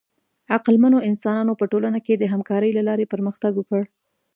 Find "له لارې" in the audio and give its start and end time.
2.77-3.09